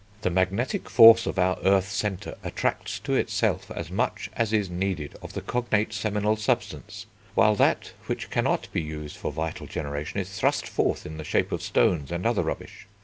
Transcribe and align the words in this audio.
The 0.23 0.31
magnetic 0.31 0.89
force 0.89 1.27
of 1.27 1.37
our 1.37 1.59
earth 1.63 1.91
centre 1.91 2.35
attracts 2.43 2.97
to 3.01 3.13
itself 3.13 3.69
as 3.69 3.91
much 3.91 4.31
as 4.33 4.51
is 4.51 4.67
needed 4.67 5.15
of 5.21 5.33
the 5.33 5.41
cognate 5.43 5.93
seminal 5.93 6.37
substance, 6.37 7.05
while 7.35 7.53
that 7.57 7.91
which 8.07 8.31
cannot 8.31 8.67
be 8.73 8.81
used 8.81 9.15
for 9.15 9.31
vital 9.31 9.67
generation 9.67 10.19
is 10.19 10.39
thrust 10.39 10.67
forth 10.67 11.05
in 11.05 11.17
the 11.17 11.23
shape 11.23 11.51
of 11.51 11.61
stones 11.61 12.11
and 12.11 12.25
other 12.25 12.41
rubbish. 12.41 12.87